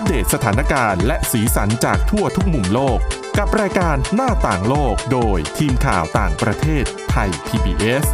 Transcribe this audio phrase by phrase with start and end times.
[0.00, 2.98] อัปเดตสถานการณ์และสีสันจากทั่วทุกมุมโลก
[3.38, 8.04] กับรายการหน้าต่างโลกโดยทีมข่าวต่างประเทศไทย PBS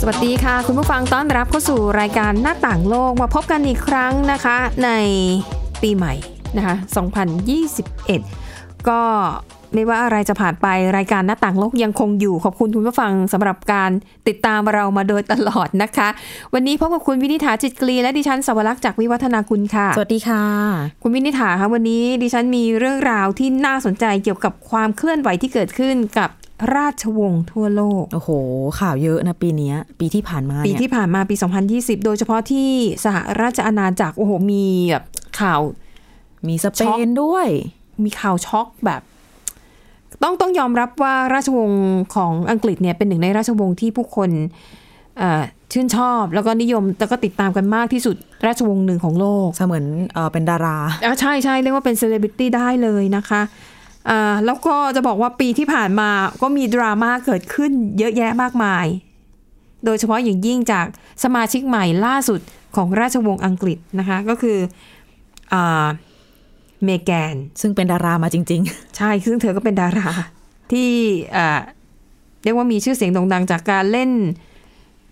[0.00, 4.90] สวัสดีค่ะ คุณผู้ฟังต้อนรับเข้าสู่รายการหน้าต่างโลกมาพบกันอีกครั้งนะคะใน
[5.82, 6.14] ปีใหม่
[6.56, 6.74] นะคะ
[8.02, 9.02] 2021 ก็
[9.74, 13.90] ไม่ว่าอะไรจะผ่านไปรายการหน้าต่างโลกยังคงอยู่ ขอบคุณคุณผู้ฟังสำหรับการ
[14.28, 16.08] ติดตามเรามาโดยตลอดนะคะ
[16.54, 20.44] วันนี้พบกับคุณวินิษฐาจิตกรีและดิฉันสวรักษ์จากวิวัฒนาคุณค่ะ สวัสดีค่ะ
[21.02, 26.30] คุณวินิษฐาคะวันนี้ดิฉันมีเรื่องราวที่น่าสนใจเกี่ยวกับความเคลื่อนไหวที่เกิดขึ้นกับ
[26.74, 28.30] ราชวงศ์ทั่วโลก โอ้โห
[28.80, 31.36] ข่าวเยอะนะปีเนี้ยปีที่ผ่านมาปีเนี่ยที่ผ่านมาปี
[31.70, 32.70] 2020 โดยเฉพาะที่
[33.04, 35.04] สหราชอาณาจักรโอ้โหมีแบบ
[35.40, 35.60] ข่าว
[36.48, 37.46] มีสเปนช็อกด้วย
[38.04, 39.02] มีข่าวช็อกแบบ
[40.22, 41.84] ต้องต้องยอมรับว่าราชวงศ์
[42.14, 44.30] ของอังกฤษเนี่ยเป็นหนึ่งในราชวงศ์ที่ผู้คน
[45.18, 45.42] เอ่อ
[45.72, 53.42] ชื่นชอบแล้วก็นิยมแล้วก็ติดตามกันมากที่สุดราชวงศ์หนึ่งของโลกเสมือนเออเป็นดาราอะใช่ใช่เรียกว่าเป็นเซเลบริตี้ได้เลยนะคะ
[54.08, 56.10] อ่าแล้วก็จะบอกว่าปีที่ผ่านมา
[56.42, 58.86] ก็มีดราม่าเกิดขึ้นเยอะแยะมากมาย
[59.84, 60.86] โดยเฉพาะอย่างยิ่งจาก
[61.24, 62.40] สมาชิกใหม่ล่าสุด
[62.76, 64.58] ของราชวงศ์อังกฤษนะคะ ก็คือ
[65.52, 65.86] อ่า
[66.84, 68.62] เมแกน ซึ่งเป็นดารามาจริง
[68.96, 70.08] ใช่ ซึ่งเธอก็เป็นดารา
[70.72, 70.90] ที่
[71.36, 71.60] อ่า
[72.42, 74.10] เรียกว่ามีชื่อเสียงโด่งดังจากการเล่น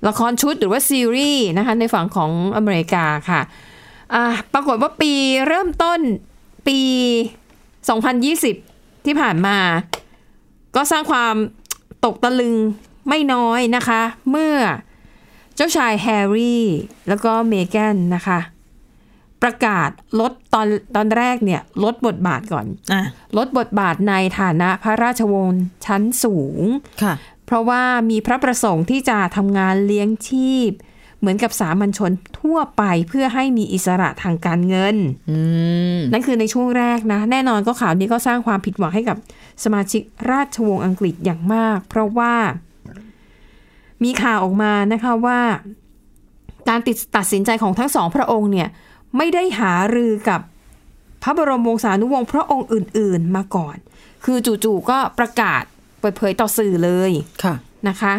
[0.09, 3.41] ละครชุดหรือว่าซีรีส์นะคะในฝั่งของอเมริกาค่ะ
[4.15, 5.13] อ่าปรากฏว่าปี
[5.47, 6.01] เริ่มต้น
[6.69, 6.79] ปี
[7.73, 9.57] 2020 ที่ผ่านมา
[10.77, 11.35] ก็สร้างความ
[12.05, 12.55] ตกตะลึง
[13.09, 14.55] ไม่น้อยนะคะ เมื่อ
[15.57, 16.65] เจ้าชายแฮร์รี่
[17.09, 18.39] แล้วก็เมแกนนะคะ
[19.45, 23.03] ประกาศลดตอนตอนแรกเนี่ยลดบทบาทก่อนๆอะ
[23.37, 26.63] ลดบทบาทในฐานะพระราชวงศ์ชั้นสูง
[27.03, 27.15] ค่ะ
[27.47, 30.71] เพราะว่ามีพระประสงค์ที่จะทำงานเลี้ยงชีพ
[31.19, 34.97] เหมือนกับสามัญชนทั่วไปเพื่อให้มีอิสระทางการเงิน
[35.31, 35.39] อื
[35.97, 39.17] มนั่นคือในช่วงแรกนะ แน่นอนก็ข่าวนี้ก็สร้างความผิดหวังให้กับ
[39.65, 42.35] สมาชิกราชวงศ์อังกฤษอย่างมาก เพราะว่า
[44.05, 45.41] มีข่าวออกมานะคะว่า
[46.69, 48.69] การติดตัดสินใจของทั้งสองพระองค์เนี่ย
[49.17, 50.41] ไม่ได้หารือกับ
[51.23, 53.77] พระบรมวงศานุวงศ์พระองค์อื่น ๆ มาก่อน
[54.25, 55.63] คือจู่ๆก็ประกาศ
[56.01, 57.11] เปิดเผยต่อสื่อเลย
[57.43, 57.55] ค่ะ
[57.89, 58.15] นะคะ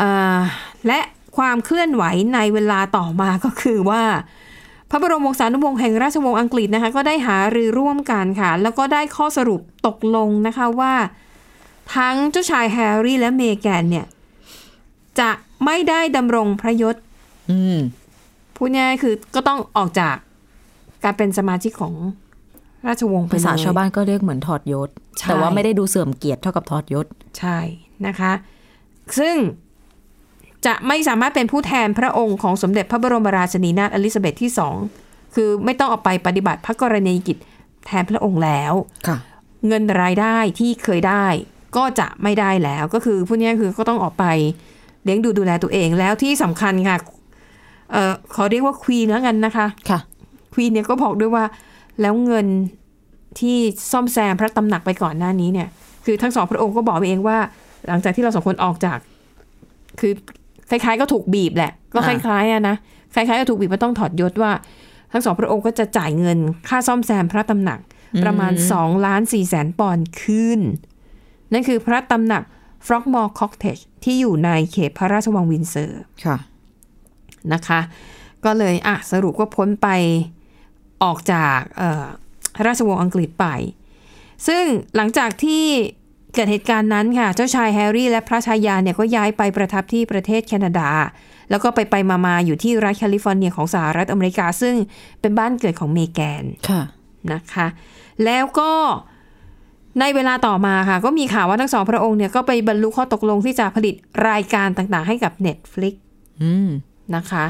[0.00, 0.38] อ่า
[0.86, 1.00] และ
[1.36, 2.04] ความเคลื่อนไหว
[2.34, 4.02] ในเวลาต่อมาก็คือว่า
[4.90, 10.94] พระบรมวงศานุวงศ์แห่งราชวงศ์อังกฤษนะคะก็ได้หารือร่วมกันค่ะ แล้วก็ได้ข้อสรุปตกลงนะคะว่า
[11.94, 14.06] ทั้งเจ้าชายแฮร์รี่และเมแกนเนี่ย
[15.20, 15.30] จะ
[15.64, 16.96] ไม่ได้ดำรงพระยศ
[17.50, 17.78] อืม
[18.56, 20.16] พูดง่ายๆคือก็ต้องออกจาก
[21.04, 21.94] การเป็นสมาชิกของ
[22.86, 27.06] ราชวงศ์ไปภาษาเลยชาวบ้านก็เรียกเหมือนถอดยศใช่แต่ว่าไม่ได้ดูเสื่อมเกียรติเท่ากับถอดยศ
[27.38, 27.58] ใช่
[28.06, 28.32] นะคะ
[29.18, 29.36] ซึ่ง
[30.66, 34.76] จะไม่สามารถเป็นผู้แทนพระองค์ของสมเด็จพระบรมราชินีนาถอลิซาเบธที่สอง
[35.34, 37.36] คือไม่ต้องเอาไปปฏิบัติพระกรณียกิจ
[37.86, 38.72] แทนพระองค์แล้ว
[39.08, 39.16] ค่ะ
[39.66, 41.26] เงินรายได้ที่เคยได้
[41.76, 44.24] ก็จะไม่ได้แล้วก็คือผู้นี้คือก็ต้องออกไป
[45.04, 50.00] เลี้ยงดูดูแลตัวเองแล้วที่สำคัญค่ะเอ่อขอเรียกว่าควีนแล้วกันนะคะค่ะ
[50.54, 51.44] ควีนเนี่ยก็บอกด้วยว่า
[52.00, 52.46] แล้วเงิน
[53.40, 53.56] ที่
[53.92, 55.68] ซ่อมแซมพระตำหนักไปก่อนหน้านี้เนี่ย
[56.04, 57.38] คือทั้งสองพระองค์ก็บอกเองว่า
[57.88, 58.98] หลังจากที่เราสองคนออกจาก
[60.00, 60.12] คือ
[60.70, 62.76] คล้ายๆ ก็ถูกบีบแหละ อ่าก็คล้ายๆอะนะ
[63.14, 64.52] คล้ายๆก็ถูกบีบว่าต้องถอดยศว่า
[65.12, 66.38] ทั้งสองพระองค์ก็จะจ่ายเงิน
[66.68, 67.80] ค่าซ่อมแซมพระตำหนัก
[68.22, 70.60] ประมาณสองล้านสี่แสนปอนด์คืน
[71.52, 72.42] นั่นคือพระตำหนัก
[72.86, 76.36] ฟรอกมอร์คอกเทจที่อยู่ในเขตพระราชวังวินเซอร์ค่ะ
[77.54, 77.80] นะคะ
[78.44, 79.88] ก็เลยอะสรุปว่าพ้นไป
[81.02, 82.06] ออกจากเอ่อ
[82.66, 83.46] ราชวงศ์อังกฤษไป
[84.46, 84.64] ซึ่ง
[84.96, 85.64] หลังจากที่
[86.34, 90.90] เกิดเหตุการณ์นั้นค่ะ เจ้าชายแฮร์รี่และพระชายาเนี่ยก็ย้ายไปประทับที่ประเทศแคนาดา
[91.50, 94.74] แล้วก็ไปไปมามาอยู่ที่รัฐแคลิฟอร์เนียของสหรัฐอเมริกา ซึ่ง
[95.20, 96.82] เป็นบ้านเกิดของเมแกนค่ะ
[97.32, 97.66] นะคะ
[98.24, 98.72] แล้วก็
[100.00, 103.94] ในเวลาต่อมาค่ะ ก็มีข่าวว่าทั้งสองพระองค์เนี่ยก็ไปบรรลุข้อตกลงที่จะผลิต
[104.28, 105.94] รายการต่างๆ ให้กับ Netflix
[106.42, 106.68] อืม
[107.16, 107.46] นะคะ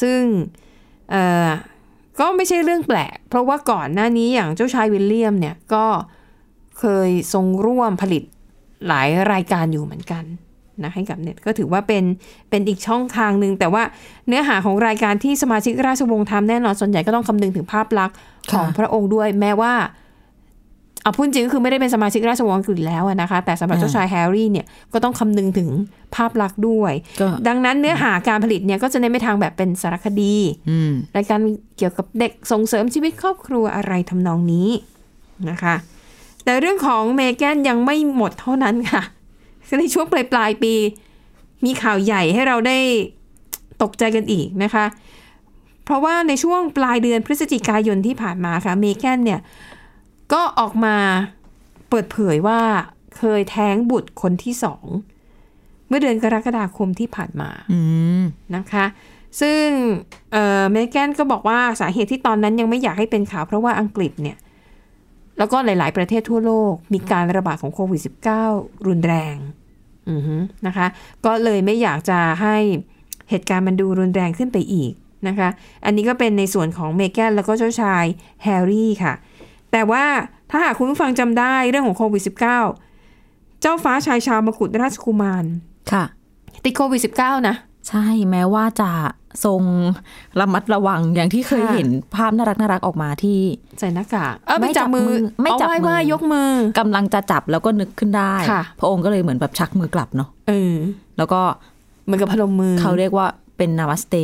[0.00, 0.20] ซึ่ง
[1.10, 1.50] เอ่อ
[2.20, 5.86] ก็ไม่ใช่เรื่องแปลก เพราะว่าก่อนหน้านี้อย่างเจ้าชายวิลเลียมเนี่ยก็
[6.78, 8.22] เคยทรงร่วมผลิต
[8.88, 10.24] หลายรายการอยู่เหมือนกัน
[10.82, 12.04] นะให้กับเน็ตก็ถือว่าเป็น
[12.50, 13.82] เป็นอีกช่องทางหนึ่งแต่ว่า
[14.26, 18.16] เนื้อหาของรายการที่สมาชิกราชวงศ์ทำแน่นอนส่วนใหญ่ก็ต้องคำนึงถึงภาพลักษณ์
[18.52, 19.72] ของค่ะพระองค์ด้วย แม้ว่า
[21.02, 25.68] เอาพูดจริงก็คือไม่ได้เป็นสมาชิกราชวงศ์อังกฤษแล้วอะนะคะ แต่สำหรับเจ้าชายแฮร์รี่เนี่ยก็ต้องคำนึงถึง
[26.14, 30.34] ภาพลักษณ์ด้วยก็ดังนั้นเนื้อหาการผลิตเนี่ยก็จะเน้นไปทางแบบเป็นสารคดี
[30.70, 31.40] อืมรายการ
[31.76, 34.68] เกี่ยวกับเด็กส่งเสริมชีวิตครอบครัวอะไรทำนองนี้
[35.50, 35.74] นะคะ
[36.44, 39.02] แต่เรื่องของเมแกนยังไม่หมดเท่านั้นค่ะ
[39.80, 40.74] ในช่วงปลายปลายๆปี
[41.64, 42.78] มีข่าวใหญ่ให้เราได้
[43.82, 44.84] ตกใจกันอีกนะคะ
[45.84, 49.40] เพราะว่าในช่วงปลายเดือนพฤศจิกายนที่ผ่านมาค่ะเมแกนเนี่ย
[50.32, 50.96] ก็ออกมา
[51.88, 52.60] เปิดเผยว่า
[53.16, 54.86] เคยแท้งบุตรคนที่สอง
[55.88, 57.80] เมื่อเดือนกรกฎาคมที่ผ่านมาอื
[58.20, 58.22] ม
[58.56, 58.84] นะคะ
[59.40, 59.64] ซึ่ง
[60.32, 64.38] เอ่อเมแกนก็บอกว่าสาเหตุที่ตอนนั้นยังไม่อยากให้เป็นข่าวเพราะว่าอังกฤษเนี่ย
[65.38, 68.00] แล้วก็หลาย ๆ ประเทศทั่วโลก มีการระบาดของโควิด
[68.44, 69.36] -19 รุนแรง
[70.10, 70.36] อือฮึ
[70.66, 70.86] นะคะ
[71.24, 72.56] ก็เลยไม่อยากจะให้
[73.30, 74.92] เหตุการณ์มันดูรุนแรงขึ้นไปอีก
[75.28, 75.48] นะคะ
[75.84, 78.04] อันนี้ก็เป็นในส่วนของเมแกนแล้วก็เจ้าชาย
[78.42, 79.14] แฮร์รี่ค่ะ
[79.72, 80.04] แต่ว่า
[80.50, 85.44] ถ้าหากคุณผู้ฟังจำได้เรื่องของโควิด -19 เจ้าฟ้าชายชาวมกุฎราชกุมาร
[85.92, 86.04] ค่ะ
[86.64, 87.56] ติดโควิด -19 นะ
[87.88, 88.90] ใช่แม้ว่าจะ
[89.44, 89.62] ทรง
[90.40, 93.38] ระมัดระวังอย่างที่เคยค่ะเห็นภาพน่ารักน่ารักออกมาที่
[93.78, 100.74] ใส่หน้ากากเออไม่ไม่จับมือจับมือไม่จับเอาไหว้มือไหว้ยกมือกำลังจะจับแล้วก็นึกขึ้นได้ค่ะพระองค์ก็เลยเหมือนแบบชักมือกลับเนาะเออ
[101.18, 101.40] แล้วก็
[102.04, 103.26] เหมือนกับพนมมือเขาเรียกว่า
[103.56, 104.16] เป็นนาวัสเต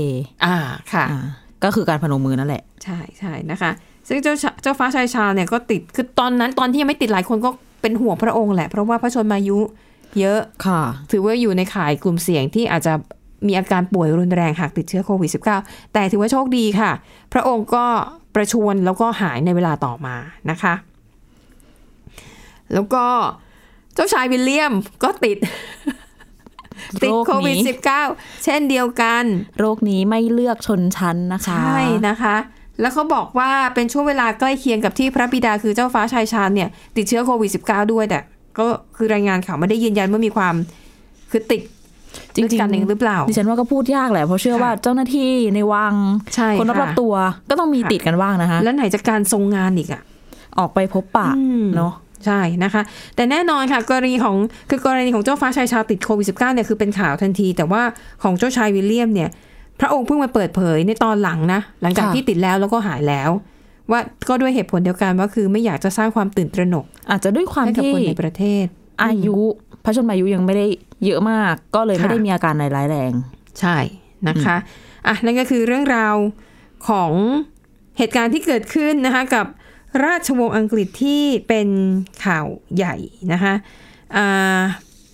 [0.44, 0.56] อ่า
[0.92, 1.20] ค่ะอ่า
[1.64, 3.70] ก็คือการพนมมือนั่นแหละ ใช่ใช่นะคะ
[4.08, 7.50] ซึ่งเจ้าชาเจ้าฟ้าชายชาเนี่ยก็ติดคือตอนนั้นตอนที่ยังไม่ติดหลายคนก็
[7.82, 9.58] เป็นห่วงพระองค์แหละ เพราะว่าพระชนมายุ
[10.18, 12.92] เยอะค่ะ ถือว่าอยู่ในข่ายกลุ่มเสี่ยงที่อาจจะ
[13.46, 15.30] มีอาการป่วยรุนแรงหากติดเชื้อโควิด
[15.60, 16.90] -19 แต่ถือว่าโชคดีค่ะ
[17.32, 17.84] พระองค์ก็
[18.34, 20.16] ประชวรแล้วก็หายในเวลาต่อมา
[20.50, 20.74] นะคะ
[22.74, 23.04] แล้วก็
[23.94, 24.72] เจ้าชายวิลเลียม
[25.02, 25.38] ก็ติด
[27.02, 27.64] ติดโรคโควิดนี้
[28.04, 29.24] -19 เช่นเดียวกัน
[29.58, 32.36] โรคนี้ไม่เลือกชนชั้นนะคะ ใช่นะคะ
[32.80, 38.18] แล้วเขาบอกว่าเป็นช่วงเวลาใกล้เคียงกับที่พระบิดาคือเจ้าฟ้าชายชาญเนี่ย ติดเชื้อโควิด -19 ด้วยแต่
[38.58, 40.54] ก็คือรายงานข่าวไม่ได้ยืนยันว่ามีความ
[41.30, 41.62] คือติด
[42.34, 45.94] จริงด้วยกันเองหรือเปล่าดิฉันว่าก็พูดยากแหละเพราะเชื่อค่ะว่าเจ้าหน้าที่ในวัง
[46.34, 47.14] ใช่คนรอบค่ะๆตัว
[47.50, 50.02] ก็ต้องมีค่ะติดกันบ้างนะคะ แล้วไหนจะการทรงงานอีกอะ
[50.58, 51.92] ออกไปพบปะอืมเนาะ
[52.26, 52.82] ใช่นะคะ
[53.16, 54.36] แต่แน่นอนค่ะกรณีของ
[54.70, 57.82] คือกรณีของเจ้าฟ้าชายชาวติดโควิด -19 เนี่ยคือเป็นข่าวทันที แต่ว่า
[58.22, 59.30] ของเจ้าชายวิลเลียมเนี่ย
[59.80, 63.30] พระองค์เพิ่งมาเปิดเผยในตอนหลังนะ หลังจากค่ะที่ติดแล้วแล้วก็หายแล้ว
[63.90, 68.66] ว่าก็ด้วยเหตุผลเดียวกันว่าคือไม่อยากจะสร้างความตื่นตระหนก อาจจะด้วยความให้กับที่คนในประเทศ
[69.04, 69.38] อายุ
[69.84, 70.66] พระชนมายุยังไม่ได้
[71.04, 73.12] เยอะมาก ก็เลยไม่ค่ะได้มีอาการอะไรร้ายแรง
[73.60, 73.76] ใช่
[74.28, 74.56] นะคะ
[75.06, 76.14] อะนั่นก็คือเรื่องราว
[76.88, 77.12] ของ
[77.98, 79.46] เหตุการณ์ที่เกิดขึ้นนะคะกับ
[80.04, 81.68] ราชวงศ์อังกฤษที่เป็น
[82.24, 82.46] ข่าว
[82.76, 82.96] ใหญ่
[83.32, 83.54] นะคะ
[84.16, 84.60] อ่า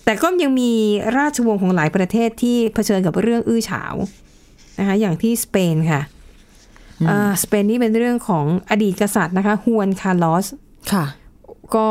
[0.05, 0.71] แต่ก็ยังมี
[1.17, 3.95] ราชวงศ์ของหลายประเทศที่เผชิญกับเรื่องอื้อฉาว
[4.79, 6.01] นะคะอย่างที่สเปนค่ะ
[7.09, 10.45] อ่าสเปนนี่เป็นเรื่องของอดีตกษัตริย์นะคะฮวนคาร์ลอส
[10.91, 11.05] ค่ะ
[11.75, 11.87] ก็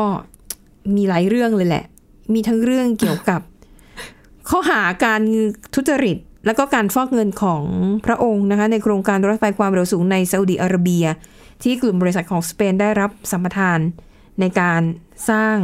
[0.95, 1.85] มีหลายเรื่องเลยแหละ
[2.33, 3.41] มีทั้งเรื่องเกี่ยวกับ
[4.49, 5.21] ข้อหาการ
[5.75, 7.63] ทุจริต แล้วก็การฟอกเงินของ
[8.05, 11.05] พระองค์นะคะ ในโครงการรถไฟความเร็วสูงในซาอุดิอาระเบีย
[11.63, 13.79] ที่กลุ่มบริษัทของสเปนได้รับสัมปทาน
[14.39, 14.81] ในการ
[15.29, 15.57] สร้าง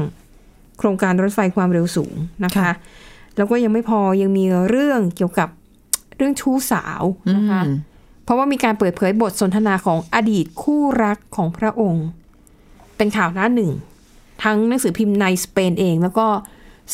[0.80, 2.13] โครงการรถไฟความเร็วสูง
[2.45, 2.71] นะคะค่ะ
[3.38, 5.50] แล้วก็ยังไม่พอยังมีเรื่องเกี่ยวกับ
[6.19, 7.04] เรื่องชู้สาว
[7.36, 7.74] นะคะอืม
[8.24, 12.06] เพราะว่ามีการเปิดเผยบทสนทนาของอดีตคู่รักของพระองค์
[12.98, 13.71] เป็นข่าวหน้าหนึ่ง
[14.44, 16.27] ทั้งหนังสือพิมพ์ในสเปนเอง แล้วก็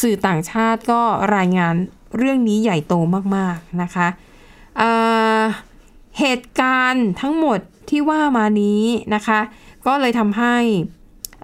[0.01, 1.01] สื่อต่างชาติก็
[1.35, 1.73] รายงาน
[2.17, 2.93] เรื่องนี้ใหญ่โต
[3.35, 4.07] มากๆนะคะ
[4.79, 5.43] อ่า
[6.19, 8.83] เหตุการณ์ทั้งหมดที่ว่ามานี้
[9.15, 9.39] นะคะ
[9.85, 10.55] ก็เลยทำให้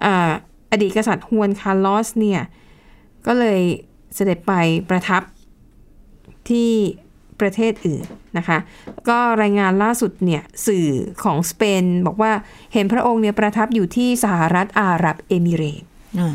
[0.04, 0.32] อ่า
[0.70, 2.40] อดีตกษัตริย์ฮวนคาร์ลอสเนี่ย
[3.26, 3.60] ก็เลย
[4.14, 4.52] เสด็จไป
[4.88, 5.22] ประทับ
[6.50, 6.72] ที่
[7.42, 8.04] ประเทศอื่น
[8.38, 8.58] นะคะ
[9.08, 10.88] ก็รายงานล่าสุดเนี่ยสื่อ
[11.24, 12.32] ของสเปนบอกว่า
[12.72, 15.86] เห็นพระองค์เนี่ยประทับอยู่ที่สหรัฐอาหรับเอมิเรตส์
[16.18, 16.34] อ่า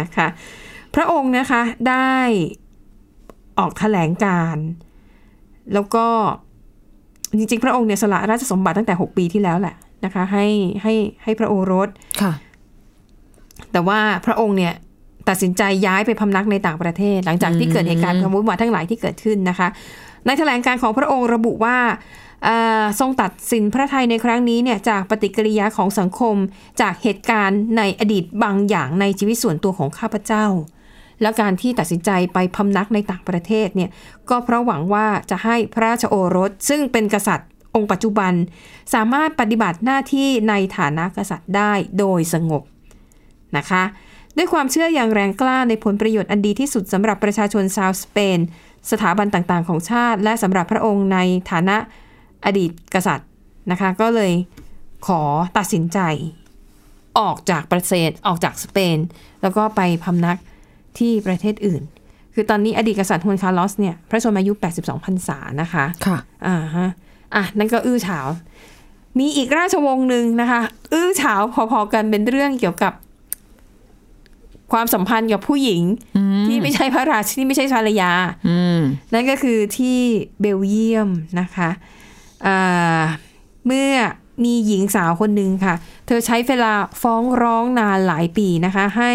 [0.00, 0.26] นะคะ
[0.94, 2.14] พระองค์นะคะได้
[3.58, 4.66] ออกแถลงการณ์
[5.74, 6.06] แล้วก็
[7.38, 10.46] จริงๆ พระองค์เนี่ยสละราชสมบัติตั้งแต่ 6 ปีที่แล้วแหละนะคะ ให้
[10.82, 11.88] ให้ให้พระโอรส
[12.22, 12.32] ค่ะ
[13.72, 14.74] แต่ว่าพระองค์เนี่ย
[15.28, 19.68] ตัดสินใจย้ายไปพำนักในต่างประเทศ หลังจากที่เกิดเหตุการณ์ความวุ่นวายทั้งหลายที่เกิดขึ้นนะคะ
[20.26, 21.78] ในแถลงการของพระองค์ระบุว่า
[22.44, 26.36] เอ่อทรงตัดสินพระทัยในครั้งนี้เนี่ยจากปฏิกิริยาของสังคม
[26.80, 30.46] จากเหตุการณ์ในอดีตบางอย่างในชีวิตส่วนตัวของข้าพเจ้า
[31.22, 33.90] และการที่ตัดสินใจไปพำนักในต่างประเทศเนี่ย
[34.30, 38.32] ก็เพราะหวังว่าจะให้พระราชโอรส ซึ่งเป็นกษัตริย์องค์ปัจจุบัน
[38.94, 42.62] สามารถปฏิบัติหน้าที่ในฐานะกษัตริย์ได้โดยสงบ
[43.56, 43.82] นะคะ
[44.36, 48.38] ด้วยความเชื่ออย่างแรงกล้าในผลประโยชน์อันดีที่สุดสำหรับประชาชนชาวสเปน
[48.90, 51.18] สถาบันต่างๆ ของชาติ และสำหรับพระองค์ใน
[51.50, 51.76] ฐานะ
[52.44, 53.28] อดีตกษัตริย์
[53.70, 54.32] นะคะ ก็เลย
[55.06, 55.22] ขอ
[55.56, 55.98] ตัดสินใจ
[57.18, 58.98] ออกจากประเทศออกจากสเปน
[59.42, 60.38] แล้วก็ไปพำนัก
[60.98, 61.82] ที่ประเทศอื่น
[62.34, 66.88] คือตอนนี้อดีตกษัตริย์ฮวนคาร์ลอสเนี่ยพระชนมายุ 82พรรษานะคะค่ะอ่าฮะ
[67.34, 68.26] อะนั่นก็อื้อฉาว
[69.18, 70.60] มีอีกราชวงศ์หนึ่งนะคะ
[70.92, 72.92] อื้อฉาวพอๆกันเป็นเรื่องเกี่ยวกับ
[74.72, 75.82] ความสัมพันธ์กับผู้หญิง
[76.46, 78.12] ที่ไม่ใช่พระราชที่ไม่ใช่ภรรยา
[78.48, 78.80] อืม
[79.12, 79.98] นั่นก็คือที่
[80.40, 81.08] เบลเยียม
[81.40, 81.70] นะคะ
[82.46, 83.02] อ่า
[83.66, 83.90] เมื่อ
[84.44, 85.74] มีหญิงสาวคนหนึ่งค่ะ
[86.06, 89.12] เธอใช้เวลาฟ้องร้องนานหลายปีนะคะ ให้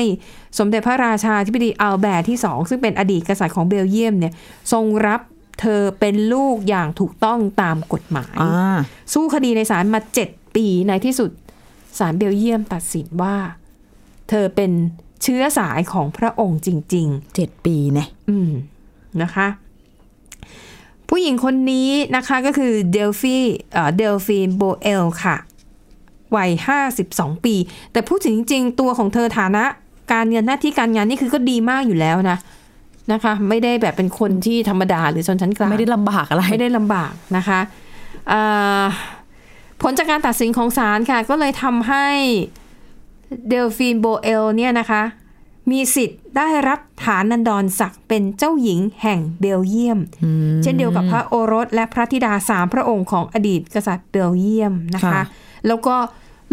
[0.60, 4.34] สมเด็จพระราชาธิบดีอัลแบร์ที่สองซึ่งเป็นอดีตกษัตริย์ของเบลเยียมเนี่ย
[4.72, 5.22] ทรงรับ
[5.62, 8.77] เธอเป็นลูกอย่างถูกต้องตามกฎหมายอ่า
[9.13, 11.31] สู้คดีในศาลมาเจ็ดปีในที่สุด
[12.00, 13.36] ศาลเบลเยียมตัดสินว่า
[14.29, 14.72] เธอเป็น
[15.23, 18.51] เชื้อสายของพระองค์จริงๆเจ็ดปีเนี่ยอืม
[19.21, 19.47] นะคะ
[21.09, 23.37] ผู้หญิงคนนี้นะคะก็คือเดลฟี
[23.73, 25.35] เอ่อเดลฟีนโบเอลค่ะ
[26.35, 26.51] วัย
[26.97, 27.55] 52 ปี
[27.91, 29.63] แต่พูดถึงจริง ๆ ตัวของเธอฐานะ
[30.13, 32.37] การเงินหน้าที่การงานนี่คือก็ดีมากอยู่แล้วนะ
[33.11, 37.59] นะคะ ไม่ได้แบบเป็นคนที่ธรรมดาหรือชนชั้นกลางไม่ได้ลำบากอะไรไม่ได้ลำบากนะคะ
[38.31, 38.83] อ่า
[39.81, 42.07] ผลจากการตัดสินของศาลค่ะ ก็เลยทำให้
[43.50, 45.03] เดลฟีนโบเอลเนี่ยนะคะ
[45.71, 50.00] มีสิทธิ์ได้รับฐานันดรศักดิ์เป็นเจ้าหญิงแห่งเบลเยียม
[50.63, 55.23] เช่นเดียวกับพระโอรสและพระธิดาสามพระองค์ของอดีตกษัตริย์เบลเยียมนะคะค่ะ
[55.67, 55.95] แล้วก็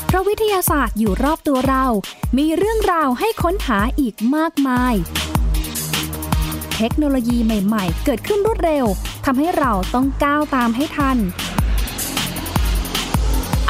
[0.06, 1.84] เพราะวิทยาศาสตร์อยู่รอบตัวเรา
[2.38, 4.94] มีเรื่องราวให้ค้นหาอีกมากมาย
[6.78, 8.84] เทคโนโลยีใหม่ ๆ เกิดขึ้นรวดเร็ว
[9.24, 11.16] ทำให้เราต้องก้าวตามให้ทัน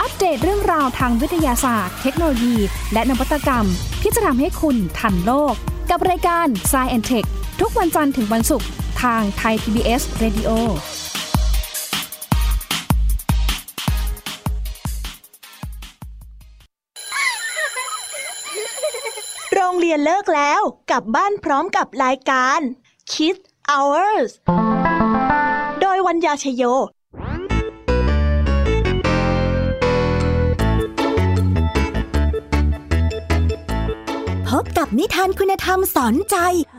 [0.00, 2.56] อัปเดตเรื่องราวทางวิทยาศาสตร์ เทคโนโลยี
[2.92, 3.66] และนวัตกรรม
[4.02, 5.54] ที่จะทำให้คุณทันโลก
[5.90, 7.28] กับรายการ s c i e n t e c h
[7.60, 8.68] ทุกวันจันทร์ถึงวันศุกร์
[9.02, 10.50] ทางไทย PBS Radio
[19.54, 20.60] โรงเรียนเลิกแล้ว
[20.90, 22.60] กลับบ้านพร้อมกับรายการ
[23.12, 24.32] Kids Hours
[25.80, 26.62] โดยวัญญาชยโย
[34.48, 36.36] พบกับนิทานคุณธรรมสอนใจ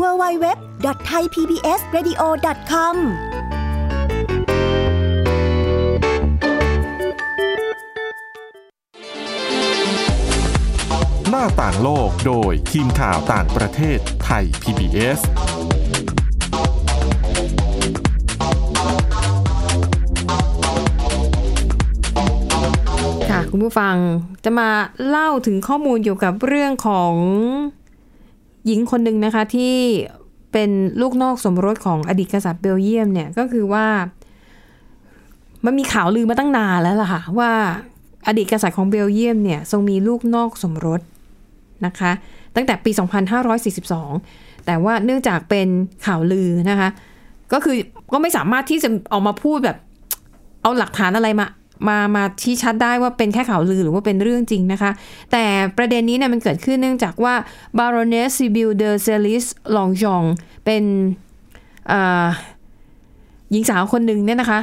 [0.00, 2.96] www.thaipbsradio.com
[11.30, 15.20] หน้าต่างโลกโดยทีมข่าวต่างประเทศไทย PBS
[23.30, 23.96] ค่ะ คุณผู้ฟัง
[24.44, 24.68] จะมา
[25.08, 27.14] เล่าถึงข้อมูลเกี่ยวกับเรื่องของ
[28.66, 29.74] หญิงคนหนึ่งนะคะที่
[30.52, 33.86] เป็นลูกนอกสมรสของอดีตกษัตริย์เบลเยียมเนี่ยก็คือว่า
[35.64, 37.50] มันมีข่าวลือมาตั้งนานแล้วล่ะค่ะว่า
[38.26, 41.00] อดีตกษัตริย์ของเบลเยียมเนี่ยทรงมีลูกนอกสมรส
[41.86, 42.12] นะคะ
[42.54, 42.90] ตั้งแต่ปี
[43.78, 45.68] 2542 แต่ว่าเนื่องจากเป็น
[46.06, 46.88] ข่าวลือนะคะ
[47.52, 47.76] ก็คือ
[48.12, 49.76] ก็ไม่สามารถที่จะออกมาพูดแบบ
[50.62, 51.46] เอาหลักฐานอะไรมา
[51.88, 54.90] มามาชี้ชัดได้ว่าเป็นแค่ข่าวลือหรือว่าเป็นเรื่องจริงนะคะ
[55.32, 55.44] แต่
[55.78, 57.34] ประเด็นนี้เนี่ยมันเกิดขึ้นเนื่องจากว่า
[57.78, 59.44] Baroness Sibyl de Celis
[59.76, 60.26] Longchamp
[60.64, 60.82] เป็น
[61.90, 62.26] อ่า
[63.50, 64.60] หญิงสาวคนหนึ่งเนี่ยนะคะ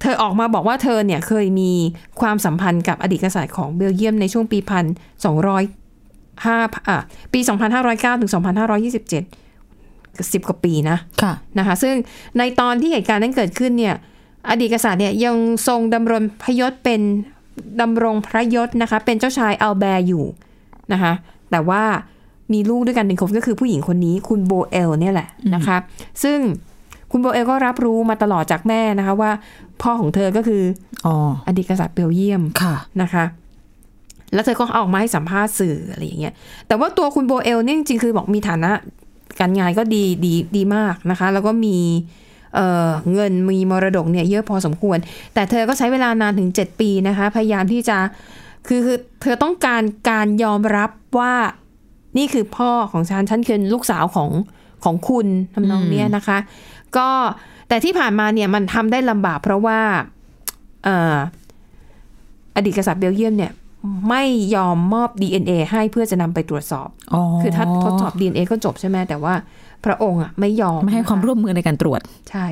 [0.00, 1.72] เธอออกมาบอกว่าเธอเนี่ยเคยมี
[2.20, 4.84] ความสัมพันธ์กับอดีตกษัตริย์ของเบลเยียมในช่วงปีพัน
[5.24, 5.64] สองร้อย
[6.44, 6.98] ห้าอะ
[7.32, 7.40] ปี
[7.80, 11.94] 2509ถึง2527สิบกว่าปีนะ ค่ะ นะคะ ซึ่ง
[12.38, 13.94] ในตอนที่เหตุการณ์นั้นเกิดขึ้นเนี่ย
[14.50, 15.36] อดีตกษัตริย์เนี่ยยัง
[15.68, 17.00] ทรงดำรงพระยศเป็น
[17.80, 20.24] ดำรงพระยศนะคะ เป็นเจ้าชายอัลแบร์อยู่
[20.92, 21.12] นะคะ
[21.50, 21.82] แต่ว่า
[22.52, 25.76] มีลูกด้วยกันหนึ่งคนก็คือผู้หญิงคนนี้คุณโบเอลเนี่ยแหละนะคะ
[26.22, 26.38] ซึ่ง
[27.10, 29.30] คุณโบเอลก็รับรู้มาตลอดจากแม่นะคะว่า
[29.82, 30.62] พ่อของเธอก็คือ
[31.06, 31.14] อ๋อ
[31.46, 33.24] อดีตกษัตริย์เบลเยียมค่ะนะคะ
[34.34, 36.34] แล้วเธอก็ออกมาให้สัมภาษณ์สื่ออะไรอย่างเงี้ย
[36.66, 38.70] แต่ว่าตัวคุณโบเอลเนี่ยจริงๆคือบอกมีฐานะ
[39.40, 41.76] การงานก็ดีดีดีมากนะคะ แล้วก็มี
[42.56, 44.98] เอ่อเงินมีมรดกเนี่ยเยอะพอสมควร
[45.34, 47.98] แต่เธอก็ใช้เวลานานถึง 7 ปีนะคะ พยายามที่จะ
[48.66, 51.34] คือคือเธอต้องการการยอมรับว่า
[52.18, 54.30] นี่คือพ่อของฉันฉันคือลูกสาวของ
[54.84, 56.38] ของคุณทำนองเนี้ยนะคะ
[56.96, 57.08] ก็
[57.68, 59.80] แต่ที่ผ่านมาเนี่ยมันทำได้ลำบากเพราะว่า
[60.84, 61.16] เอ่อ
[62.56, 63.52] อดีตกษัตริย์เบลเยียมเนี่ย
[64.08, 64.22] ไม่
[64.54, 69.34] ยอมมอบ DNA ให้เพื่อจะนำไปตรวจสอบอ๋อคือถ้าทดสอบ DNA ก็จบใช่ไหมแต่ว่า
[69.84, 72.46] พระองค์อะไม่ยอม ไม่ให้ความนะคะร่วมมือในการตรวจ ใช่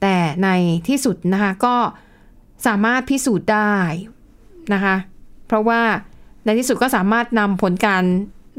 [0.00, 0.48] แต่ใน
[0.88, 1.74] ที่สุดนะคะก็
[2.66, 3.72] สามารถพิสูจน์ได้
[4.72, 4.94] นะคะ
[5.46, 5.80] เพราะว่า
[6.44, 8.02] ในที่สุดก็สามารถนำผลการ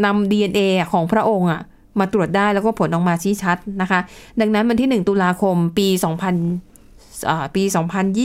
[0.05, 0.59] นำ DNA
[0.91, 1.61] ของพระองค์อะ
[1.99, 3.99] มาตรวจได้แล้วก็ผลออกมาชี้ชัดนะคะ
[4.39, 7.63] ดังนั้นวันที่ 1 ตุลาคมปี 2000อ่าปี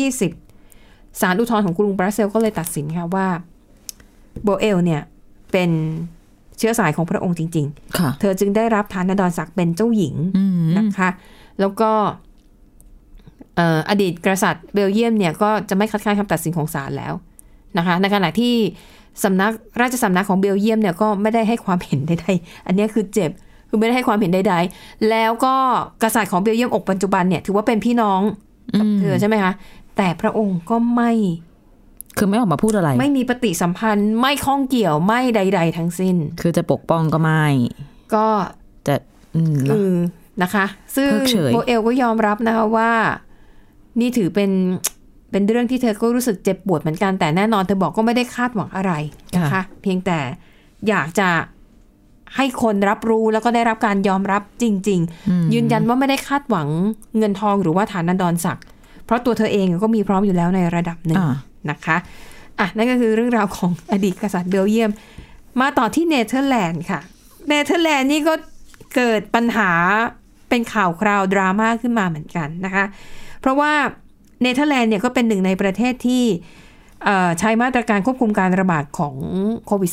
[0.08, 3.26] 2020 ศาลอุทธรณ์ของกรุงบรัสเซลส์ก็เลยตัดสินค่ะว่า
[4.42, 5.02] โบเอลเนี่ย
[5.52, 5.70] เป็น
[6.58, 11.08] เชื้อสายของพระองค์จริงๆค่ะเธอจึงได้รับฐานดรศักดิ์เป็นเจ้าหญิงอืมนะคะ
[11.60, 11.90] แล้วก็
[13.56, 17.12] เอ่ออดีตกษัตริย์เบลเยียมเนี่ยก็จะไม่คัดค้านคำตัดสินของศาลแล้ว
[17.76, 18.54] นะคะ ในขณะที่
[19.24, 23.30] สำนักราชสำนักของเบลเยียมเนี่ยก็ไม่ได้ให้ความเห็นใดๆ อันเนี้ยคือเจ็บ
[23.68, 25.54] คือไม่ได้ให้ความเห็นใดๆ แล้วก็
[26.02, 28.20] กษัตริย์ของเบลเยียมอกปัจจุบันเนี่ยถือว่าเป็นพี่น้อง
[28.78, 29.52] กับเธอใช่ไหมคะ
[29.96, 31.12] แต่พระองค์ก็ไม่
[32.18, 37.44] คือไม่ออกมาพูดอะไร ไม่มีปฏิสัมพันธ์ไม่ข้องเกี่ยวไม่ใด ๆ ทั้งสิ้น คือจะปกป้องก็ไม่
[38.14, 38.26] ก็
[38.86, 38.94] จะ
[39.36, 39.94] อืมเออ
[40.42, 40.64] นะคะ
[40.96, 42.90] ซึ่งเพิกเฉยโบเอลก็ยอมรับนะคะว่า
[44.00, 44.50] นี่ถือเป็น
[45.30, 48.92] เป็นเรื่องที่เธอก็รู้สึกเจ็บปวดเหมือนกันแต่แน่นอนเธอบอกก็ไม่ได้คาดหวังอะไร
[49.36, 50.18] นะคะ เพียงแต่
[50.88, 51.28] อยากจะ
[52.36, 56.68] ให้คนรับรู้แล้วก็ได้รับการยอมรับจริง ๆ ยืนยันว่าไม่ได้คาดหวัง
[57.18, 58.64] เงินทองหรือว่าฐานันดรศักดิ์
[59.04, 61.34] เพราะตัวเธอเองก็มีพร้อมอยู่แล้วในระดับหนึ่งอ่า
[61.70, 61.96] นะคะ
[62.60, 64.90] อะนั่นก็คือเรื่องราวของอดีตกษัตริย์เบลเยียม
[65.60, 67.00] มาต่อที่เนเธอร์แลนด์ค่ะ
[67.48, 68.34] เนเธอร์แลนด์นี่ก็
[68.96, 69.70] เกิดปัญหา
[70.48, 72.84] เป็นข่าวคราวดราม่าขึ้นมาเหมือนกันนะคะ
[73.40, 73.72] เพราะว่า
[74.42, 76.24] เนเธอร์แลนด์เนี่ยก็เป็นหนึ่งในประเทศที่
[77.04, 79.16] เอ่อใช้มาตรการควบคุมการระบาดของ
[79.66, 79.90] โควิด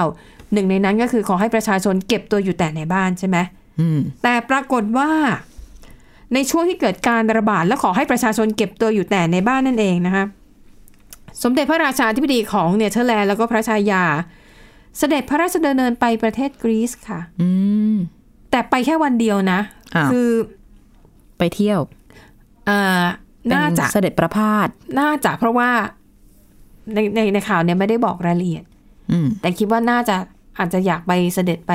[0.00, 3.36] -19 หนึ่งในนั้นก็คือขอให้ประชาชนเก็บตัวอยู่แต่ในบ้านใช่ไหม
[3.80, 5.10] อืมแต่ปรากฏว่า
[6.34, 10.24] ในช่วงที่เกิดการระบาดและขอให้ประชาชนเก็บตัวอยู่แต่ในบ้านนั่นเองนะคะ
[11.42, 14.04] สมเด็จพระราชาธิบดีของเนเธอร์แลนด์แล้วก็พระชายา
[14.98, 17.48] เสด็จพระราชดำเนินไปประเทศกรีซค่ะอื
[17.92, 17.94] ม
[18.50, 19.60] แต่ไปแค่วันเดียวนะ
[19.94, 20.30] อ้าวคือ
[21.38, 21.80] ไปเที่ยว
[22.66, 23.02] เอ่อ
[23.52, 24.68] น่าจะเป็นเสด็จประพาส
[25.00, 25.70] น่าจะเพราะว่า
[26.94, 28.64] ในในในข่าวเนี่ยไม่ได้บอกรายละเอียด
[29.10, 30.16] อืมแต่คิดว่าน่าจะ
[30.58, 31.72] อาจจะอยากไปเสด็จไป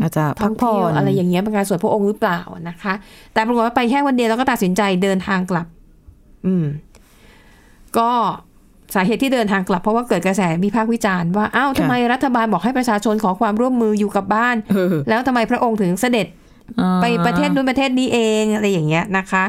[0.00, 2.94] อาจจะพัท่กองผ่อเที่ยวนอะไรอย่างเงี้ยเป็นการส่วนพระองค์หรือเปล่านะคะ
[3.32, 5.66] แต่ปรากฏว่าไปแค่วันเดียวแล้วก็ตัดสินใจเดินทางกลับ
[6.46, 6.66] อืม
[7.98, 8.10] ก็
[8.94, 16.26] สาเหตุที่เดินทางกลับเพราะว่าเกิดกระแสวิพากษ์วิจารณ์ว่าอ้าวทำไมรัฐบาลบอกให้ประชาชนขอความร่วมมืออยู่กับบ้านเออแล้วทำไมพระองค์ถึงเสด็จ
[16.80, 19.44] อ่าไปประเทศนู้นประเทศนี้เองอะไรอย่างเงี้ยนะคะ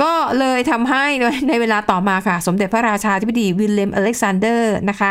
[0.00, 1.04] ก็เลยทำให้
[1.48, 5.10] ในเวลาต่อมาค่ะ สมเด็จพระราชาธิบดีวิลเลมอเล็กซานเดอร์นะคะ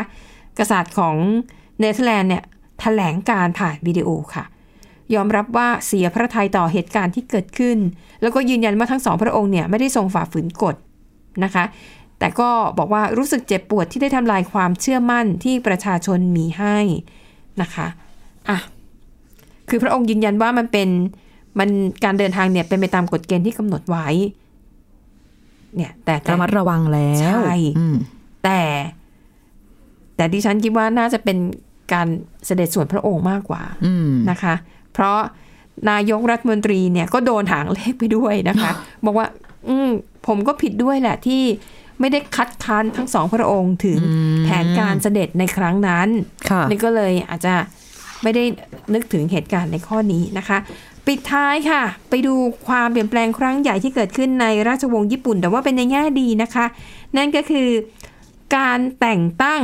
[0.59, 1.15] กษัตริย์ของ
[1.79, 2.43] เนเธอร์แลนด์เนี่ย
[2.81, 4.45] แถลงการณ์ผ่านวิดีโอค่ะ
[5.15, 7.77] ยอมรับว่าเสียพระทัยต่อเหตุการณ์ที่เกิดขึ้น
[8.21, 10.75] แล้วก็ยืนยันว่าทั้งสองพระองค์เนี่ยไม่ได้ทรงฝ่าฝืนกฎ
[11.43, 11.63] นะคะ
[12.19, 16.77] แต่ก็บอกว่ารู้สึกเจ็บปวดที่ได้ทำลายความเชื่อมั่นที่ประชาชนมีให้
[17.61, 17.87] นะคะ
[18.49, 18.59] อะ
[19.69, 20.89] คือพระองค์ยืนยันว่ามันเป็น
[21.59, 21.69] มัน
[22.03, 24.07] การเดินทางเนี่ยเป็นไปตามกฎเกณฑ์ที่กำหนดไว้
[25.75, 27.95] เนี่ย แต่แต่ระมัดระวังแล้วใช่อืม
[28.43, 28.61] แต่
[30.15, 31.37] แต่ดิฉันคิดว่าน่าจะเป็น
[31.93, 32.07] การ
[32.45, 34.55] เสด็จส่วนพระองค์มากกว่าอืมนะคะ
[34.93, 35.19] เพราะ
[35.89, 38.71] นายกรัฐมนตรีเนี่ยก็โดนหางเลขไปด้วยนะคะ
[39.05, 39.27] บอกว่า
[39.67, 39.89] อืม
[40.27, 41.43] ผมก็ผิดด้วยแหละที่
[41.99, 46.07] ไม่ได้คัดค้านทั้งสองพระองค์ถึงอืมแผนการเสด็จในครั้งนั้น
[46.49, 47.55] ค่ะนี่ก็เลยอาจจะ
[48.23, 48.43] ไม่ได้
[48.93, 50.57] นึกถึงเหตุการณ์ในข้อนี้นะคะ
[51.07, 52.33] ปิดท้ายค่ะ ไปดู
[52.67, 56.65] ความเปลี่ยนแปลงครั้งใหญ่ที่เกิดขึ้นในราชวงศ์ญี่ปุ่น แต่ว่าเป็นในแง่ดีนะคะ
[57.17, 57.69] นั่นก็คือ
[58.57, 59.61] การแต่งตั้ง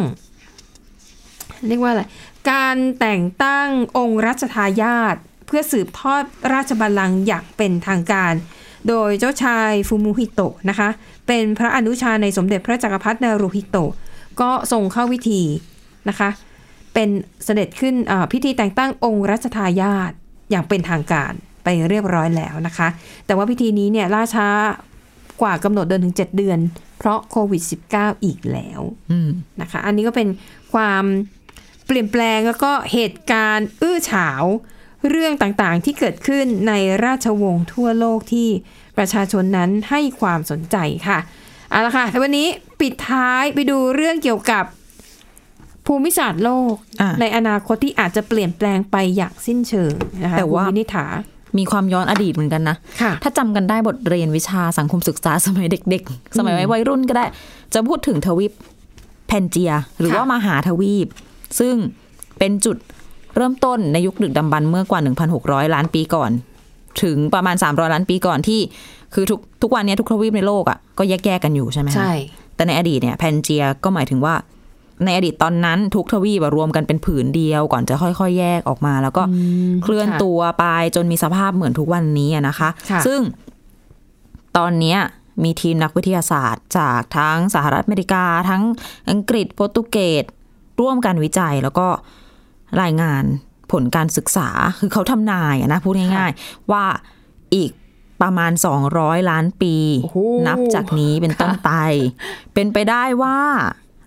[1.67, 2.03] เรียกว่าอะไร
[2.51, 3.67] การแต่งตั้ง
[3.97, 5.15] องค์รัชทายาท
[5.47, 8.33] เพื่อสืบทอดราชบัลลังก์อย่างเป็นทางการ
[8.89, 10.89] โดยเจ้าชายฟูมูฮิโตะนะคะ
[11.27, 13.91] เป็นพระอนุชาในสมเด็จพระจักรพรรดินารูฮิโตะ
[14.41, 15.41] ก็ทรงเข้าวิธี
[16.09, 16.29] นะคะ
[16.93, 17.09] เป็น
[17.45, 20.11] เสด็จขึ้นอ่าพิธีแต่งตั้งองค์รัชทายาท
[20.51, 22.87] อย่างเป็นทางการไปเรียบร้อยแล้วนะคะ
[23.25, 24.47] แต่ว่าพิธีนี้เนี่ยล่าช้า
[25.41, 26.59] กว่ากำหนดเดินถึง 7 เดือน
[26.97, 27.63] เพราะโควิด
[27.93, 29.29] -19 อีกแล้วอืม
[29.61, 30.27] นะคะ อันนี้ก็เป็น
[30.73, 31.03] ความ
[31.85, 34.43] เปลี่ยนแปลงแล้วก็เหตุการณ์อื้อฉาว
[35.09, 36.73] เรื่องต่างๆที่เกิดขึ้นใน
[37.05, 38.47] ราชวงศ์ทั่วโลกที่
[38.97, 41.19] ประชาชนนั้นให้ความสนใจค่ะ
[41.69, 42.47] เอาละค่ะแต่วันนี้
[42.79, 44.65] ปิดท้ายไปดูเรื่องเกี่ยวกับ
[45.85, 51.05] ภูมิศาสตร์โลกอะในอนาคตที่อาจจะเปลี่ยนแปลงไปอย่างสิ้นเชิงนะคะแต่ว่าคุณวินิษฐา
[51.57, 57.25] มีความย้อนอดีตเหมือนกันนะค่ะถ้าจำกันได้บทเรียนวิชาสังคมศึกษาสมัยเด็ก ๆ สมัยวัยรุ่นก็ได้
[57.73, 58.53] จะพูดถึงทวีป
[59.27, 61.07] แพนเจีย หรือว่ามหาทวีป
[61.59, 61.75] ซึ่ง
[62.39, 62.77] เป็นจุด
[63.35, 65.01] เริ่มต้นในยุคดึกดำบรรพ์เมื่อกว่า
[65.37, 66.31] 1,600 ล้านปีก่อน
[67.03, 68.59] ถึงประมาณ 300 ล้านปีก่อนที่
[69.13, 72.13] คือทุกทุกวันนี้ทุกทวีปในโลกอะก็แยกๆกันอยู่ใช่ไหมคะใช่
[72.55, 74.35] แต่ในอดีตเนี่ยแพนเจียก็หมายถึงว่า
[75.05, 79.23] ในอดีตตอนนั้นทุกทวีปอะรวมกันเป็นผืนเดียวก่อนจะค่อยๆ แยกออกมา แล้วก็
[79.83, 80.65] เคลื่อนตัวไป
[80.95, 83.19] จนมีสภาพเหมือนทุกวันนี้อะนะคะค่ะซึ่ง
[84.57, 84.99] ตอนเนี้ย
[85.43, 88.63] มีทีมนักวิทยาศาสตร์ จากทั้งสหรัฐอเมริกา ทั้ง
[89.09, 90.23] อังกฤษโปรตุเกส
[90.81, 91.87] ร่วมกันวิจัยแล้วก็
[92.81, 93.23] รายงาน
[93.71, 96.85] ผลการศึกษาคือเขาทำนายอะนะพูดง่ายๆ ว่า
[97.55, 97.71] อีก
[98.21, 98.51] ประมาณ
[98.91, 101.71] 200 ล้านปีโอ้โหนับจากนี้เป็นต้นไป
[102.53, 103.37] เป็นไปได้ว่า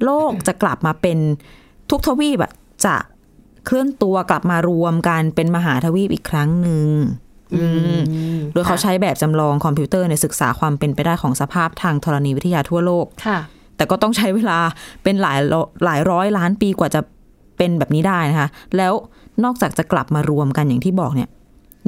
[0.05, 1.19] โลกจะกลับมาเป็น
[1.91, 2.53] ทุกทวีปอะ
[2.87, 2.97] จะ
[3.67, 6.87] เคลื่อนตัวกลับมารวมกันเป็นมหาทวีปอีกครั้งหนึ่ง
[7.55, 7.65] อื
[7.97, 8.01] ม
[8.53, 13.39] โดยเขาใช้แบบจำลองคอมพิวเตอร์ในศึกษาความเป็นไปได้ของสภาพทางธรณีวิทยาทั่วโลกค่ะ
[13.77, 14.59] แต่ก็ต้องใช้เวลา
[15.03, 17.01] เป็นหลายร้อยหลายร้อยล้านปีกว่าจะ
[17.57, 18.93] เป็นแบบนี้ได้นะคะ แล้ว
[19.45, 21.29] นอกจากจะกลับมารวมกันอย่างที่บอกเนี่ย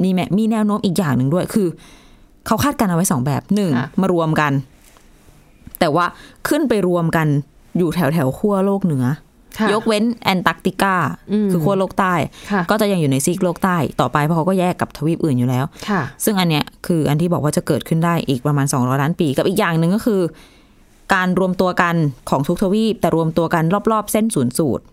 [0.03, 1.67] นี่แม่มีแนวโน้มอีกอย่างหนึ่งด้วยคือ
[2.45, 4.51] เขาคาดการณ์เอาไว้สองแบบหนึ่งค่ะมารวมกัน
[5.79, 6.05] แต่ว่า
[6.47, 7.27] ขึ้นไปรวมกัน
[7.77, 9.05] อยู่แถวแถวๆขั้วโลกเหนือ
[9.59, 10.95] ค่ะยกเว้นแอนตาร์กติกา
[11.31, 12.13] อืมคือขั้วโลกใต้
[12.51, 20.21] ค่ะก็จะยังอยู่ในซีกโลกใต้ต่อไปเพราะเขาก็แยกกับทวีปอื่นอยู่แล้วค่ะซึ่งอันเนี้ยคืออันที่บอกว่าจะเกิดขึ้นได้อีกประมาณ200ล้านปี กับอีกอย่างหนึ่งก็คือ
[21.13, 21.95] การรวมตัวกัน
[22.29, 24.83] ของทุกทวีป แต่รวมตัวกันรอบๆ เส้นศูนย์สูตร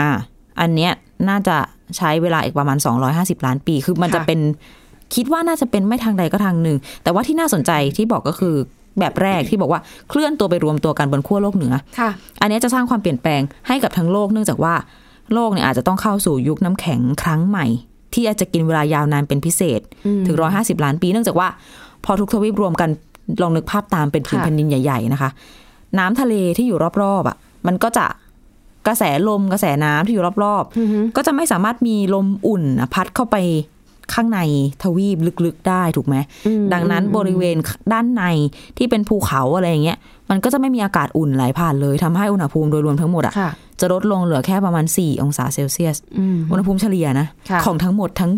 [0.00, 0.12] อือฮึอ่า
[0.60, 0.92] อันเนี้ย
[1.28, 1.56] น่าจะ
[1.96, 2.78] ใช้เวลาอีกประมาณ
[3.12, 4.40] 250 ล้านปี คือมันจะค่ะเป็น
[5.14, 8.54] คิดว่าน่าจะเป็นไม่ทางใดก็ทางหนึ่ง แต่ว่าที่น่าสนใจที่บอกก็คือ
[8.98, 14.74] แบบแรกที่บอกว่าเคลื่อนตัวไปรวมตัวกันบนขั้วโลกเหนือ ค่ะ อันเนี้ยจะสร้างความเปลี่ยนแปลงให้กับทั้งโลกเนื่องจากว่า
[15.34, 17.66] โลกเนี่ยอาจจะต้องเข้าสู่ยุคน้ำแข็งครั้งใหม่
[18.14, 19.80] ที่อาจจะกินเวลายาวนานเป็นพิเศษ
[20.26, 21.48] ถึงร้อยห้าสิบล้านปี เนื่องจากว่า
[22.04, 22.90] พอทุกทวีปรวมกัน
[23.42, 25.30] ลองนึกภาพตามเป็นผืนค่ะแผ่นดินใหญ่ ๆ นะคะ
[25.98, 28.04] น้ำทะเลที่อยู่รอบๆอะ มันก็จะ
[28.86, 33.36] กระแสลมกระแสน้ำที่อยู่รอบๆ ก็จะไม่สามารถมีลมอุ่นอะพัดเข้าไป
[34.14, 34.40] ข้างใน
[34.82, 36.16] ทวีปลึกๆได้ถูกไหม
[36.72, 37.56] ดังนั้นบริเวณ
[37.92, 38.22] ด้านใน
[38.78, 39.98] ที่เป็นภูเขาอะไรอย่างเงี้ย
[40.30, 48.32] มันก็จะไม่มีอากาศอุ่นไหลผ่านเลยทำให้อุณหภูมิโดยรวมทั้งหมดอะค่ะจะลดลงเหลือแค่ประมาณ 4 องศาเซลเซียสอืมอุณหภูมิเฉลี่ยนะค่ะของทั้งหมดทั้ง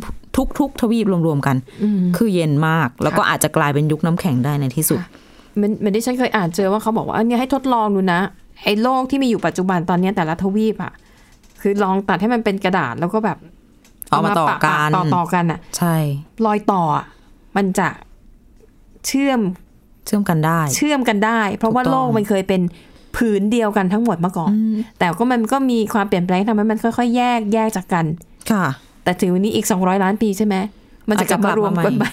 [0.59, 5.01] ทุกๆทวีปรวมๆกันอืมคือเย็นมาก แล้วก็อาจจะกลายเป็นยุคน้ำแข็งได้ในที่สุด
[5.57, 8.21] เหมันเหมันที่ฉันเคยอ่านเจอว่าเขาบอกว่าอันเนี้ยให้ทดลองดูนะ
[8.63, 10.93] ไอ้โลกที่มีอยู่ปัจจุบันตอนเนี้ยแต่ละทวีปอะ
[11.61, 13.39] คือลองตัดให้มันเป็นกระดาษแล้วก็แบบ
[14.11, 15.97] เอามาต่อปะกันต่อต่อกันอะใช่
[16.47, 17.07] รอยต่ออะ
[17.57, 17.89] มันจะ
[19.07, 19.41] เชื่อม
[20.07, 22.63] เชื่อมกันได้ เชื่อมกันได้ เพราะว่าถูกต้องโลกมันเคยเป็น
[23.17, 24.53] ผืนเดียวกันทั้งหมดมาก่อน
[24.99, 28.05] แต่ก็มันก็มีความเปลี่ยนแปลงทำให้มันค่อยๆแยกแยกจากกัน
[28.51, 28.65] ค่ะ
[29.05, 30.57] แต่ถึงวันนี้อีก200ล้านปีใช่ไหม
[31.09, 32.13] มันจะกลับมารวมกันใหม่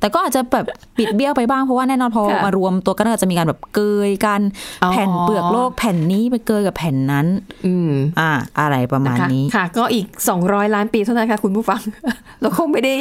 [0.00, 0.66] แต่ก็อาจจะแบบ
[0.98, 4.40] ปิดเบี้ยวไปบ้างเพราะว่าแน่นอนพอค่ะมารวมตัวกันก็จะมีการแบบเกยกัน
[4.82, 7.26] อ๋อแผ่นเปลือกโลกแผ่นนี้ไปเกยกับแผ่นนั้น
[7.66, 10.06] อืมอ่า อะไรประมาณนะคะนี้ค่ะ ก็อีก
[10.40, 11.80] 200 ล้านปีเท่านั้นค่ะ คุณผู้ฟัง
[12.40, 12.94] เราคงไม่ได้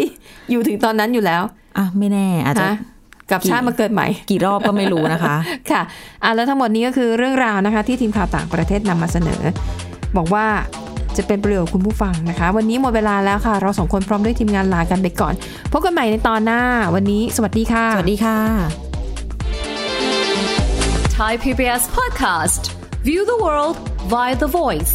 [0.51, 1.41] อยู่ถึงตอนนั้นอยู่แล้ว
[1.77, 2.77] อะไม่แน่ อาจจะฮะ
[3.31, 5.35] กับชาติมาเกิดใหม่ กี่รอบก็ไม่รู้นะคะ
[5.71, 5.81] ค่ะ
[6.23, 9.41] อะแล้วทั้งหมดนี้ก็คือเรื่องราวนะคะ ที่ทีมข่าวต่างประเทศนำมาเสนอ
[10.17, 10.45] บอกว่า
[11.17, 15.33] จะเป็นประโยชน์กับคุณผู้ฟังนะคะ วันนี้หมดเวลาแล้วค่ะ เราสองคนพร้อมด้วยทีมงานลากันไปก่อน
[15.71, 16.61] พบกันใหม่ในตอนหน้า
[16.95, 18.37] วันนี้ สวัสดีค่ะ สวัสดีค่ะ
[21.17, 22.61] Thai PBS podcast.
[23.03, 23.77] View the world
[24.13, 24.93] via the voice.